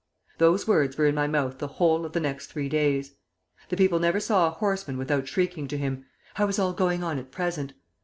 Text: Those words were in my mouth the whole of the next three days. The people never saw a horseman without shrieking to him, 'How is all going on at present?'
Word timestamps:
Those 0.39 0.67
words 0.67 0.97
were 0.97 1.05
in 1.05 1.13
my 1.13 1.27
mouth 1.27 1.59
the 1.59 1.67
whole 1.77 2.07
of 2.07 2.13
the 2.13 2.19
next 2.19 2.47
three 2.47 2.67
days. 2.67 3.13
The 3.69 3.77
people 3.77 3.99
never 3.99 4.19
saw 4.19 4.47
a 4.47 4.49
horseman 4.49 4.97
without 4.97 5.27
shrieking 5.27 5.67
to 5.67 5.77
him, 5.77 6.07
'How 6.33 6.47
is 6.47 6.57
all 6.57 6.73
going 6.73 7.03
on 7.03 7.19
at 7.19 7.29
present?' 7.29 7.73